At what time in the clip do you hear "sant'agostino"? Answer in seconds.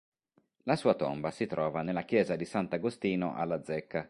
2.45-3.35